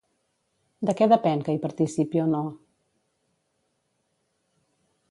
De 0.89 0.95
què 1.01 1.07
depèn 1.11 1.43
que 1.49 1.55
hi 1.57 1.61
participi 1.67 2.25
o 2.25 2.27
no? 2.33 2.41